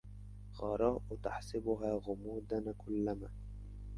غراء 0.57 1.01
تحسبها 1.23 1.91
غمودا 1.95 2.73
كلما 2.77 3.29